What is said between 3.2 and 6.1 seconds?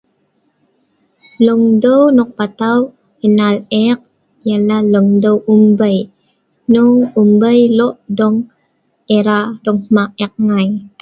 enal ek ialah longdeu unbei